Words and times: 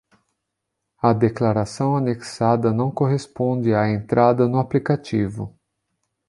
A 1.03 1.13
declaração 1.13 1.95
anexada 1.95 2.73
não 2.73 2.89
corresponde 2.89 3.71
à 3.71 3.87
entrada 3.87 4.47
no 4.47 4.57
aplicativo. 4.57 5.55